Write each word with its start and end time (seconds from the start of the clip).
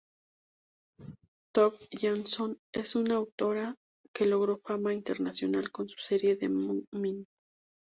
Tove 1.53 1.77
Jansson 1.93 2.55
es 2.73 2.95
una 2.95 3.13
autora 3.17 3.75
que 4.11 4.25
logró 4.25 4.57
fama 4.57 4.95
internacional 4.95 5.69
con 5.71 5.87
su 5.89 5.99
serie 5.99 6.35
de 6.37 6.49
Mumin. 6.49 7.27